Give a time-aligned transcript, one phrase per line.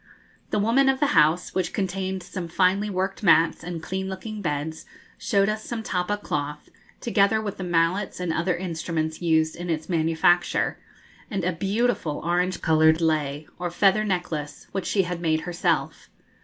[0.49, 4.87] The woman of the house, which contained some finely worked mats and clean looking beds,
[5.19, 9.89] showed us some tappa cloth, together with the mallets and other instruments used in its
[9.89, 10.79] manufacture,
[11.29, 16.09] and a beautiful orange coloured lei, or feather necklace, which she had made herself.